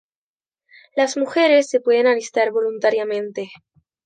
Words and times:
Las 0.95 1.15
mujeres 1.15 1.69
se 1.69 1.79
pueden 1.79 2.07
alistar 2.07 2.49
voluntariamente. 2.51 3.51